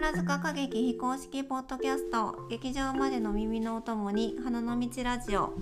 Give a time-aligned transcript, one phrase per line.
[0.00, 5.54] 宝塚歌劇非公式ポッドキャスト劇場までの耳のお供に花の道ラジオ。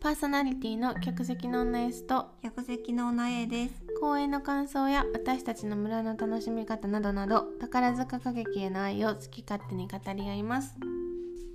[0.00, 3.74] パーソナリティの客席の女 S と客席の女 A です。
[4.00, 10.74] 公演の感想や私たちの村の楽しみ方などなど宝塚歌劇への愛を好き勝手に語り合います。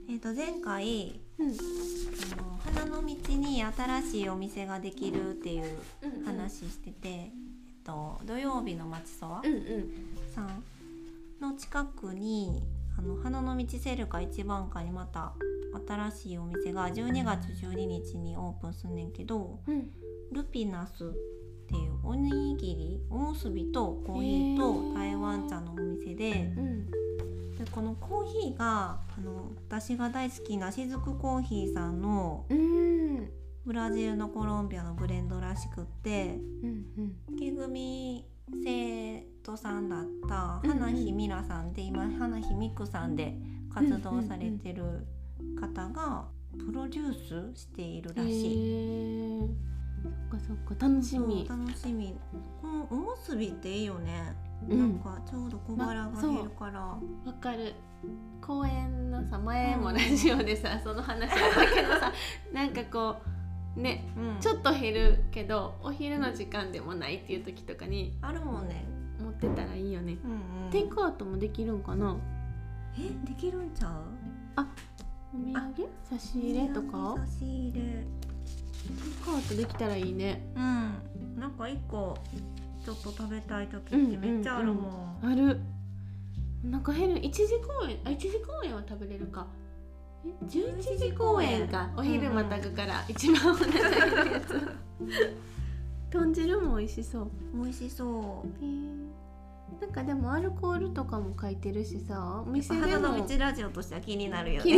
[0.07, 1.47] えっ、と前回うん。
[1.47, 5.75] あの花の道に新しいお店ができるっていう
[6.23, 9.91] 話してて、えっと土曜日の町そばうんうん。
[10.35, 10.63] さん
[11.41, 12.63] の近くに
[12.97, 15.33] あの花の道セルカ一番館にまた
[15.87, 19.89] 新しいお店が12月12日にオープンすんねんけどうん。
[20.31, 21.07] ルピナスっ
[21.67, 26.85] ていうおにぎりおむすびとコーヒーへとー台湾茶のお店でうん。
[26.87, 33.29] でこのコーヒーがあの私が大好きなしずくコーヒーさんのうん。
[33.65, 36.85] ブラジルのコロンビアのブレンドらしくってうん
[37.37, 38.25] 木組
[38.63, 40.79] 生徒さんだったうんうん。
[40.79, 43.35] 花日ミラさんで今花日ミクさんで
[43.73, 45.05] 活動されてる
[45.59, 46.25] 方が
[46.57, 48.55] プロデュースしているらへしい。
[48.55, 49.47] ー。
[50.03, 51.47] そっかそっか楽しみ。
[51.49, 52.15] 楽しみ。
[52.61, 54.35] このおむすびっていいよね、
[54.69, 54.79] うん。
[54.79, 56.99] なんかちょうど小腹が減るから、わ
[57.39, 57.73] かる。
[58.41, 62.13] 公演のさ前もラジオでさ、その話あったけどさ
[62.53, 63.36] なんかこう
[63.77, 64.39] ねうん。
[64.41, 68.85] ちょっと減るけどお昼の時間でもないっていう時とかにあるもんね、
[69.23, 70.31] 持ってたらいいよね、うん
[70.65, 70.71] うん。
[70.71, 72.17] テイクアウトもできるんかな？
[72.97, 73.91] えできるんちゃう？
[74.59, 75.89] お土産？
[76.09, 77.15] 差し入れとか？
[77.25, 77.81] 差し入れ。
[77.81, 77.89] テ
[78.93, 80.41] イクアウトできたらいいね。
[80.55, 81.39] うん。
[81.39, 82.17] なんか一個
[82.83, 85.59] ちょっと食べたい時ってめっちゃあるもん,、ある。
[86.63, 87.19] なんか減る。
[87.23, 89.45] 一時公演あ一時公演は食べれるか。
[89.45, 89.66] え
[90.47, 94.77] 11時公演かお昼またぐから一番お腹減るやつ
[96.09, 98.67] 豚汁も美味しそう美味しそうへ
[99.81, 99.91] なん。
[99.91, 104.71] かでもアルコールとかも書いてるしさお店で花の道ラジオとしては気になるよね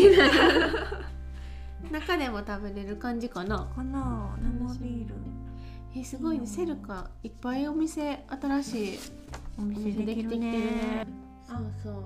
[1.92, 5.16] 中でも食べれる感じかなかな生ビール
[5.96, 9.00] えすごいねセルカいっぱいお店新しい
[9.58, 11.08] お店できてきてるねね
[11.48, 12.04] そうそう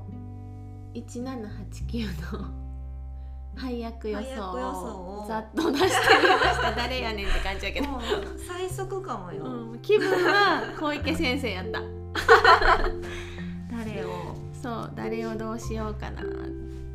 [0.95, 2.62] 1789の
[3.55, 5.23] 配役予想想を。
[5.23, 6.71] をざっと出してみました。
[6.75, 7.87] 誰やねんって感じやけど、
[8.47, 11.81] 最速かもよ、うん、気分は小池先生やった。
[13.71, 16.41] 誰をそう誰をどうしようかな、うんうんう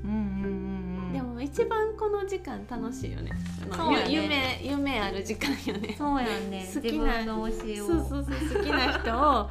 [0.07, 1.13] んうん。
[1.13, 3.33] でも一番この時間楽しいよね。
[3.71, 4.05] そね。
[4.09, 5.95] ゆ夢夢ある時間よね。
[5.99, 6.67] そうやんね。
[6.73, 9.51] 好きなそうそうそう好きな人を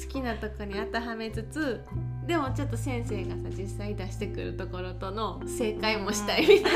[0.00, 1.84] 好きなとこに当てはめつつ
[2.30, 6.72] でもちょっと先生がさ実際出してくるところとの正解もしたいみたい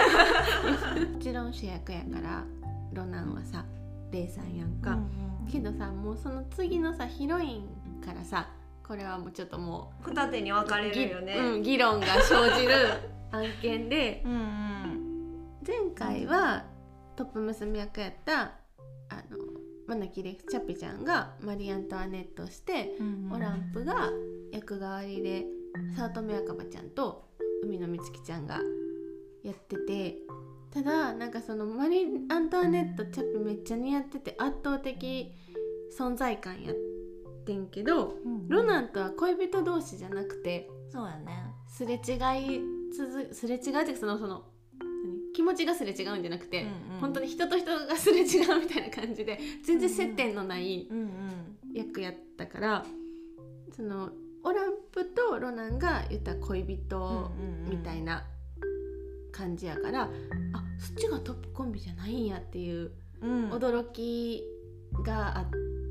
[0.98, 1.06] な。
[1.14, 2.44] もちろん主役やから
[2.92, 3.64] ロナンはさ
[4.10, 4.98] レイさんやんか、うん
[5.44, 5.52] うん。
[5.52, 7.68] けどさもうその次のさヒロイン
[8.04, 8.48] からさ
[8.82, 11.34] これはもうちょっとも二手に分かうれるよね。
[11.34, 12.72] ぎうん、議論が生じる
[13.30, 14.40] 案件でうんうん。
[15.64, 16.64] 前回は
[17.14, 19.38] トップ娘役やったあの
[19.86, 24.10] マナキレフチャピちゃんがマリー・アントワネットをして、うんオランプが
[24.52, 25.44] 役代わりで
[25.96, 27.24] 早乙女赤葉ちゃんと
[27.62, 28.60] 海野美月ちゃんが
[29.42, 30.16] やってて
[30.70, 35.32] ただなんかそのマリー・アントワネットチャピめっちゃ似合ってて圧倒的
[35.98, 36.74] 存在感やっ
[37.44, 41.52] てんけどうんロナンとは恋人同士じゃなくてそうやね。
[41.68, 41.96] すれ違
[42.56, 42.60] い
[42.96, 44.53] 続すれ違いってそのその何
[45.34, 46.66] 気持ちがすれ違うんじゃなくて、
[47.00, 51.08] 本当に人と人がすれ違うみたいな感じで全然接点のないうんうん。
[51.74, 52.86] 役やったから、
[53.74, 54.10] その
[54.44, 57.30] オランプとロナンが言ったら恋人
[57.68, 58.24] みたいなな
[59.32, 60.08] 感じやから、あ
[60.78, 62.92] そっちがトップコンビじゃないんやっていう
[63.22, 64.44] 驚き
[65.04, 65.46] があっ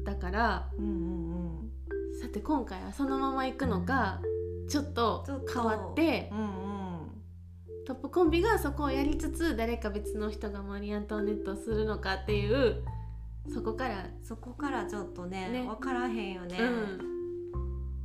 [0.06, 2.22] たから、うんうんうん。
[2.22, 4.22] さて今回はそのまま行くのか
[4.70, 6.73] ちょっとちょっと変わってうんうん
[7.86, 12.84] トップコンビがそこをやりつつ誰か別の人がマリー・アントワネットをするのかっていう
[13.54, 15.64] そこから、そこからちょっとねね。
[15.64, 16.58] 分からへんよね、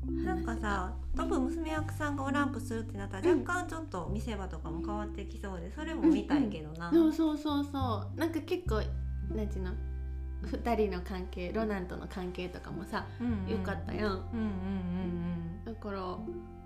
[0.09, 8.19] うん、なんかさ多分娘役さんがオランプするってなったらうん若干ちょっと見せ場とかも変わってきそうでそれも見たいけどな、そうそうそうそう。
[8.19, 8.83] なんか結構
[9.35, 9.73] なんていうの
[10.45, 13.49] ？2人の関係ロナンとの関係とかもさうんうん。
[13.49, 16.19] よかったやん、うんうんうんだから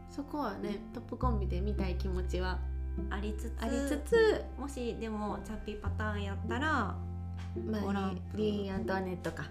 [0.08, 2.71] そこはねトップコンビで見たい気持ちはうん
[3.11, 6.97] ありつつありつつ、もしでもチャッピーパターンやったら
[7.67, 9.44] まあ、プリー・アントワネットか。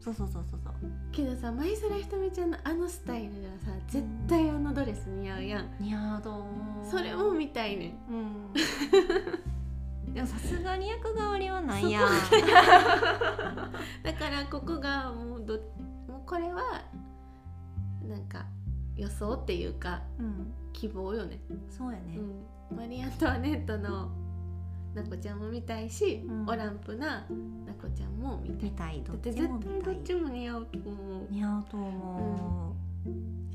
[0.00, 0.72] そうそうそうそうそう。
[1.12, 5.76] けどさ舞空ひとみちゃんのあのスタイルではさ絶対あのドレス似合うやん。
[5.78, 6.90] 似合うと思う。
[6.90, 8.12] それも見たいねん。
[8.12, 8.16] う
[10.10, 10.12] ん。
[10.12, 12.02] でもさすがに役代わりはないやん。
[14.02, 15.54] だからここがもうど
[16.08, 16.82] もうこれは
[18.02, 18.46] なんか
[18.96, 20.52] 予想っていうかうん。
[20.72, 21.38] 希望よね、
[21.68, 22.44] そうやね、うん、
[22.76, 24.10] マリー・アントワネットの
[24.94, 26.48] なこちゃんも見たいし、うん。
[26.48, 27.26] オランプな
[27.66, 28.70] なこちゃんも見たい。
[28.70, 29.02] 見たい。
[29.02, 29.96] どだっちも見たい。
[29.96, 32.76] っちも似合うと思似合うと思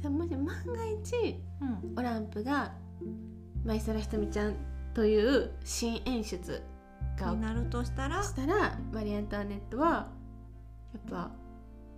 [0.03, 0.09] う。
[0.09, 1.17] もし万が一
[1.61, 1.99] ううん。
[1.99, 2.73] オランプが
[3.65, 4.55] 舞空ひとみちゃん
[4.93, 6.63] という新演出
[7.19, 8.23] がになるとしたら？
[8.23, 10.09] したらマリー・アントワネットは
[10.93, 11.31] やっぱ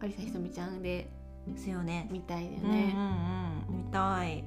[0.01, 1.09] 有沙ひとみちゃんで
[1.47, 2.09] ですよね。
[2.11, 2.93] 見たいだようんね。
[3.69, 3.85] うんうん。
[3.85, 4.43] 見たい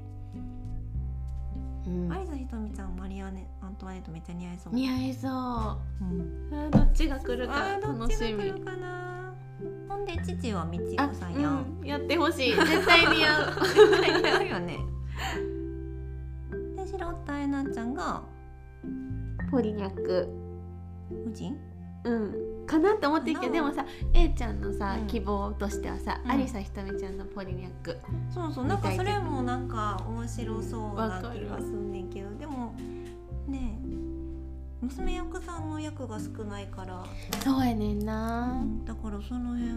[1.87, 2.09] うん。
[2.09, 4.75] 有沙ひとみちゃんマリアネアントワネットめっちゃ似合いそう。
[4.75, 5.31] 似合いそう。
[5.31, 6.49] うん。
[6.53, 8.53] あーどっちが来るか楽しみ。
[9.89, 12.55] ほんで父はみちあこさんやん、うん、やってほしい。
[12.57, 13.53] 絶対似合う。
[14.23, 14.79] 似合うよね。
[16.77, 18.23] で白田えなちゃんが
[19.51, 20.29] ポリニャック。
[21.11, 21.72] 無人？
[22.05, 22.67] うん。
[22.67, 23.85] かなって思ってるけどでもさ
[24.15, 25.07] A ちゃんのさ、うん。
[25.07, 26.41] 希望としてはさ、うん。
[26.41, 27.97] 有沙ひとみちゃんのポリニャック
[28.33, 32.75] そうそうなんかそれもなんか面白そうな気がすんねんけどでも
[33.47, 33.93] ねえ
[34.83, 37.05] 娘役さんの役が少ないから。
[37.45, 38.65] そうやねんな。
[38.85, 39.73] だからその辺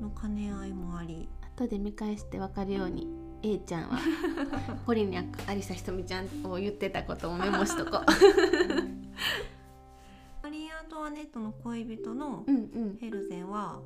[0.00, 1.28] の兼ね合いもあり。
[1.56, 3.08] 後で見返して分かるように
[3.42, 3.98] A ちゃんは
[4.86, 8.90] ポリニャック有沙ひとみちゃんを言ってたことをメモしとこマリ
[11.10, 12.60] ネットの恋人のううんう
[12.94, 12.98] ん。
[13.00, 13.80] ヘルゼンは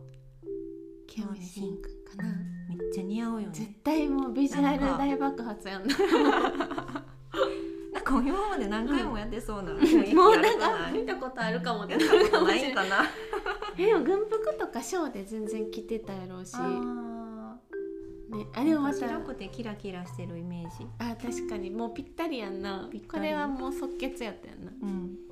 [1.06, 2.28] 清美シンくんかな
[2.68, 5.96] めっちゃ似合うよ絶ね対もうビジュアル大爆発やんな。
[7.92, 9.78] なんか今まで何回もやってそうな、 も
[10.30, 13.04] うなんか見たことあるかもってやったことないんかな。
[13.78, 16.54] えでも軍服とかショーで全然着てたやろうし。
[16.54, 17.58] あ
[18.30, 19.08] ね、あでもまた。
[19.08, 20.86] 白くてキラキラしてるイメージ。
[20.98, 21.70] あ確かに。
[21.70, 22.88] もうぴったりやんな。
[22.90, 23.10] ぴったり。
[23.10, 24.72] これはもう即決やったやんな。
[24.82, 25.27] うん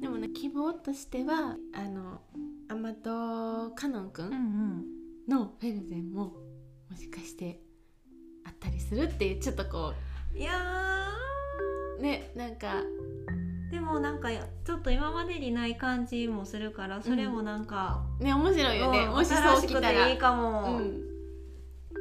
[0.00, 2.20] でもね希望としてはあの
[2.68, 4.84] アマトカノンくうんんうん。
[5.28, 6.34] のフェルゼンも
[6.88, 7.60] もしかして
[8.44, 9.92] あったりするっていうちょっとこ
[10.34, 10.52] いや
[11.98, 14.28] うねなんかーでもなんか
[14.64, 20.04] ちょっと今までにない感じもするからそれもなんか、ね面白いよね、うんもしそう新しく来たら。
[20.06, 20.84] ていいかうも、ん。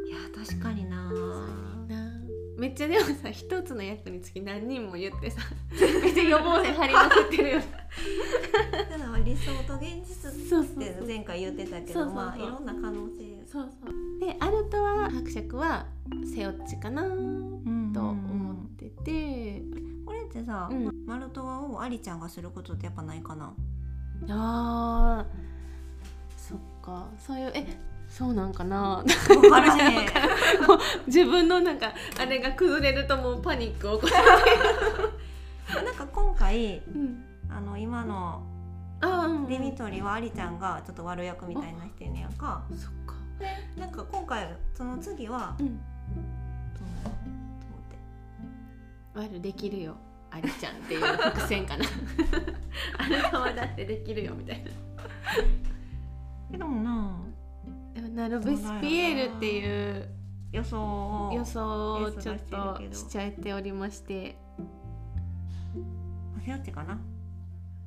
[0.08, 2.14] いや確かになな
[2.60, 5.42] めっちゃでもさ一つの役につき何人も言ってさ
[6.04, 7.62] めっちゃ予防線張りまくってるよ
[8.90, 13.46] ただ理想と現実って前回言ってたけどまあいろんな可能性。
[13.46, 14.20] そうそう。
[14.20, 15.86] でアルトワ伯爵は
[16.34, 19.62] セオッチかなと思ってて、
[20.06, 21.06] これってさ、うん。
[21.06, 23.54] マルトワをアリちゃんがすることってやっぱないかな？
[24.30, 27.08] あーそっか。
[27.20, 27.66] そういうえ
[28.08, 29.04] そうなんかな？
[31.08, 34.14] 自分のなんかあれが崩れるともうパニックを起こす、
[35.84, 37.24] なんか今回うん、
[37.56, 38.44] あの今の
[39.48, 42.66] デミトリはアリちゃんがちょっと悪役みたいなしてんねやんか。
[42.72, 43.16] そっか。
[43.78, 45.68] なんか今回その次はうん。
[45.68, 47.20] どうなのと
[49.16, 49.36] 思って。
[49.38, 49.96] 悪できるよ
[50.32, 51.86] アリちゃんっていう伏線かな。
[53.00, 54.72] あなたはだってできるよみたいな。
[56.52, 57.18] えでもな
[58.10, 60.10] なロベスピエールっていう
[60.52, 64.38] 予想を予想をちょっとけどしちゃっておりまして。
[66.46, 67.00] セオッチかな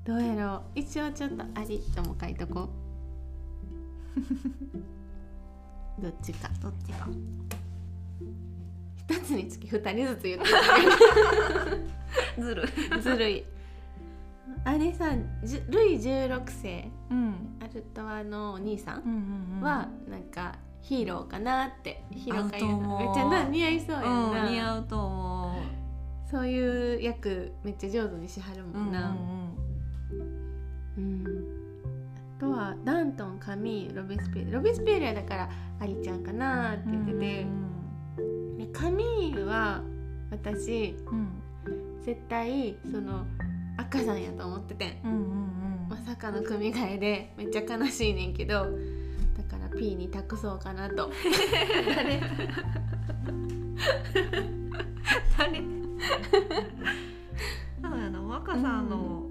[0.08, 0.62] どうやろう。
[0.75, 2.70] 一応ちょっとありとも書いとこ
[5.99, 6.00] う。
[6.00, 6.48] どっちか。
[6.62, 7.06] どっちか。
[8.96, 10.46] 一つにつき二人ずつ言って
[12.41, 12.62] ずる。
[12.62, 13.44] るずるい。
[14.65, 17.58] あれさルイ16世うん。
[17.60, 19.60] アルトワのお兄さんうんうんうん。
[19.60, 22.98] はなんかヒーローかなってヒーローか合うと思う。
[23.00, 25.62] めっちゃな似合いそうやんな、うん似合うと思
[26.31, 29.47] そういう役めっちゃ上手にしはるうもんな、うん
[33.19, 34.53] トンカミールロベスピエール。
[34.53, 37.46] ロベスピエールはだからアリちゃんかなって言ってて、
[38.58, 39.82] でカミールは
[40.31, 41.43] 私うん。
[42.05, 43.27] 絶対その
[43.77, 45.01] 赤さんやと思っててん。
[45.05, 45.89] うんうんうん。
[45.91, 48.55] まさかの組み替えでめっちゃ悲しいねんけど。
[49.37, 51.10] だから P に託そうかなと。
[51.94, 52.20] 誰？
[55.37, 55.63] 誰？
[57.82, 59.27] そうやな若さんの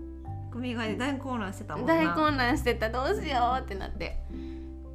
[0.58, 1.96] 組替えで大混乱してたもんな。
[1.96, 2.90] 大混乱してた。
[2.90, 4.34] どうしようってなって、う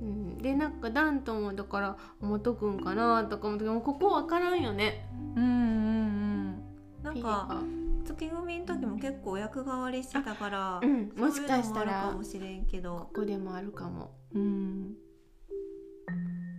[0.05, 5.09] ん、でなんかダントンもだから元くんかなとか思ってもうここわからんよね。
[5.37, 7.03] うんうんうん。
[7.03, 7.63] なんかが
[8.05, 11.13] 月組の時も結構役替わりしてたから、うん。
[11.17, 13.09] もしかしたらかもしれんけど。
[13.15, 14.95] ここでもあるかも、うん。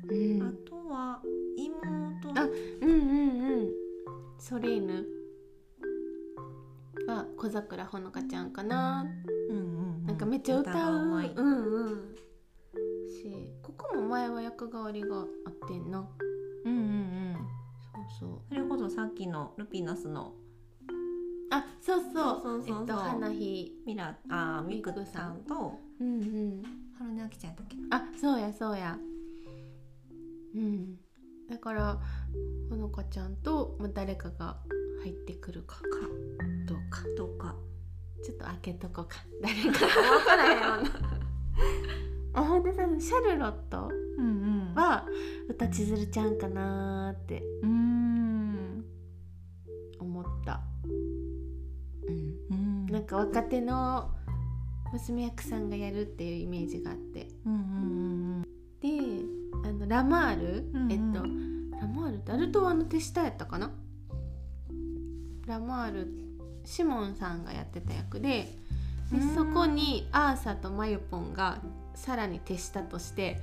[0.09, 1.21] うん、あとは
[1.57, 2.39] 妹。
[2.39, 2.43] あ
[2.81, 3.69] うんうんうん。
[4.37, 4.93] ソレーヌ。
[4.93, 5.22] は
[7.43, 9.05] 小桜ほのかちゃんかな、
[9.49, 9.59] うんう
[10.01, 10.73] んなんかめっちゃ歌う。
[10.73, 12.15] がうんうん。
[13.09, 15.27] しここも前は役替わりがあっ
[15.67, 16.07] てんな。
[16.65, 17.35] うんうん
[18.19, 18.41] そうそう。
[18.47, 20.33] それこそさっきのルピナスの。
[21.51, 22.13] あそうそう。
[22.13, 22.65] そうそうそう。
[22.65, 23.73] そうえっと花火。
[23.85, 25.79] ミラあーミクさんと。
[25.99, 26.63] うんうん。
[26.97, 27.77] 春音あきちゃんやったっけ？
[27.91, 28.97] あそうやそうや。
[30.55, 30.97] うん
[31.49, 31.99] だから
[32.69, 34.57] ほのかちゃんと、まあ、誰かが
[35.03, 35.83] 入ってくるかか
[36.65, 37.03] どうか。
[37.17, 37.55] どうか。
[38.23, 39.17] ちょっと開けとこうか。
[39.41, 39.85] 誰か。
[39.85, 40.89] 分からへんような。
[42.41, 43.89] あほんでさシャルロット？
[44.17, 44.73] うんうん。
[44.73, 45.05] は
[45.49, 47.43] 歌千鶴ちゃんかなーって。
[47.61, 48.85] うーん。
[49.99, 50.61] 思った。
[52.07, 52.37] うん。
[52.49, 52.85] うん。
[52.87, 54.09] なんか若手の
[54.93, 57.27] 娘役さんがやるっていうイメージがあって。
[57.45, 58.52] うんうんであ
[59.83, 60.91] のラマール、うんうん。
[60.91, 61.23] えっと
[61.79, 63.71] ラマールってアルトワの手下やったかな？
[65.45, 66.07] ラマール
[66.63, 68.49] シモンさんがやってた役で
[69.11, 69.35] でうん。
[69.35, 71.59] そこにアーサとマユポンが
[71.95, 73.39] さらに手下として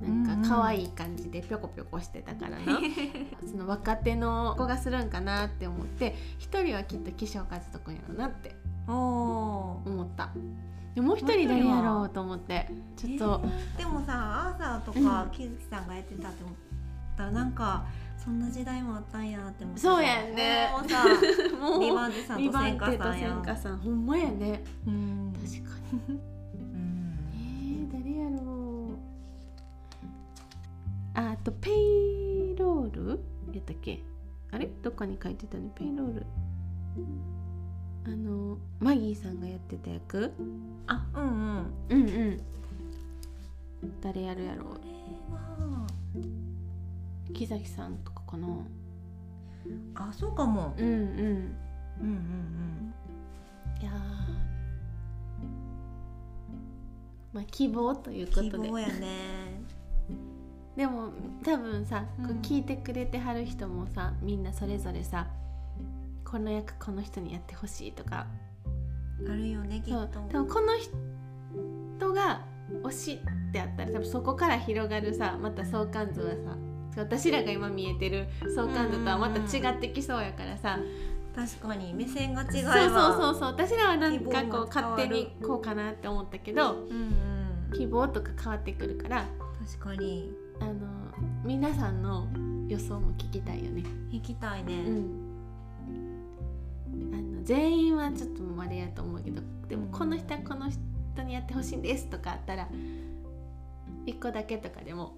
[0.00, 2.80] なんか可愛い感じでぴょこぴょこしてたからな。
[3.48, 8.56] その若手の子がするんかなって思って一人はきっと岸岡和人君やろうなって
[8.88, 10.30] 思った
[10.94, 13.40] でもう一人誰やろうと思ってちょっと、
[13.78, 16.56] でもさアーサーとか木月さんがやってたって思っ
[17.16, 17.86] たらなんか
[18.22, 21.04] そんな時代もあったんやって思ってそうやんね もうさ
[21.58, 23.42] もうビバンテさんと千華テと千さんやん。
[23.42, 24.62] 華さんほんまやね。
[24.86, 25.32] うん。
[25.34, 25.70] 確か
[26.08, 26.18] に。
[26.54, 28.96] うんえー、誰やろう。
[31.14, 33.20] ああとペイロール？
[33.52, 34.02] やったっけ？
[34.52, 34.66] あれ？
[34.82, 35.70] どっかに書いてたね。
[35.74, 36.26] ペイロール
[38.04, 40.32] あのマギーさんがやってた役？
[40.88, 41.32] あうんうん。
[41.88, 42.40] うんうん。
[44.00, 44.80] 誰やるやろう。
[47.32, 48.48] 木崎さんとかかな。
[49.94, 50.74] あそうかも。
[50.76, 50.92] うんうん。
[50.92, 50.96] うん
[52.00, 52.92] うん
[53.80, 53.94] いやー。
[57.32, 58.48] まあ希望といううことで。
[58.48, 59.62] ん希望やね。
[60.76, 61.12] でも
[61.44, 62.40] 多分さ、こううん。
[62.40, 65.28] 聞いてくれてはる人もさみんなそれぞれさ
[66.32, 68.26] この役この人にやってほしいとか。
[69.28, 70.18] あるよねきっと。
[70.30, 70.72] 多分この
[71.98, 72.40] 人が
[72.82, 73.20] 推し
[73.50, 76.56] ってあったら多分そこから広がるさまた相関図はさ
[76.96, 80.78] 私らが今見えてる相関図とはまた違ってきそうやからさ、
[81.36, 85.08] 確かに目線が違うはそうそうそう私らはなんかこう勝る。
[85.08, 87.78] 手にこうかなって思ったけどうんうん。
[87.78, 89.26] 希望とか変わってくるから
[89.78, 90.32] 確かに。
[90.60, 90.72] あの
[91.44, 92.26] 皆さんの
[92.68, 93.82] 予想も聞きたいよね。
[94.10, 95.21] 行きたいね、うん、
[97.42, 102.68] 全員はちょっとあれやと思うけどでもこの人はこの人にやってほしいんですとかあったら
[104.06, 105.16] 一個だけとかでも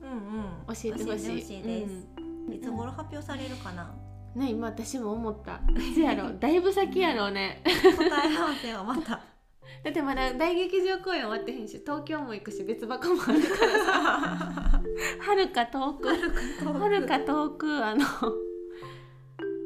[0.68, 1.38] 教えてほしい。
[1.38, 3.94] いつ頃発表されるかな？
[4.36, 5.60] うんね今私も思った。
[5.80, 6.28] いつやろ。
[6.28, 7.62] う だいぶ先やろうね。
[7.64, 9.20] 答え合わせはまた。
[9.84, 14.82] だってまだ大劇場公演終わってへんし東京も行くし別箱もあるからさ。
[15.20, 16.08] はるか遠く。
[16.08, 18.04] はるか遠くあの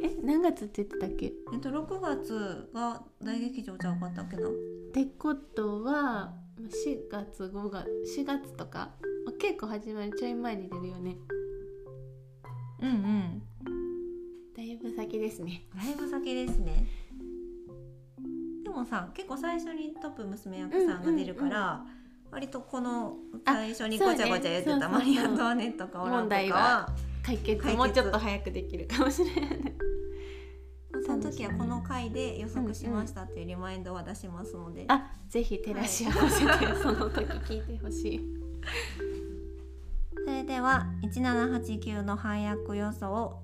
[0.03, 1.33] え何月って言ってたっけ？
[1.53, 4.49] えっと6月が大劇場じゃなかったっけな？
[4.49, 4.53] っ
[4.93, 7.87] てことは4月5月
[8.19, 8.91] 4月とか？
[9.41, 11.17] 稽古始まるちょい前に出るよね。
[12.81, 13.43] うんうん。
[14.57, 15.65] だいぶ先ですね。
[15.77, 16.87] だいぶ先ですね。
[18.65, 21.85] でもさ結構最初にトップ娘役さんが出るから、
[22.31, 26.89] 割とこの最初にごちゃごちゃ言ってたマリー・アントワネットかオランとかは
[27.29, 27.77] 解決。
[27.77, 29.51] もうちょっと早くできるかもしれない。
[29.63, 29.75] ね。
[31.07, 38.21] その時はこの回で予測しましたっていうリマインドは出しますので、あぜひ照らし合わせて、その時聞いてほしい。
[40.25, 43.43] それでは1789の配役予想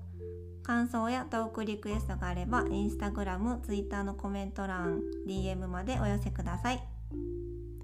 [0.61, 6.83] 感想やトークリクエストがあればインスタグラム、ツイッターのコメント欄 DM までお寄せください。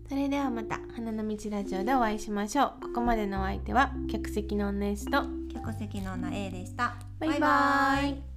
[0.09, 2.73] それではまた花の道ラジオでお会いしましょう。
[2.81, 6.95] ここまでのお相手は客席の女 S と客席の女 A でした。
[7.19, 8.30] バイバイ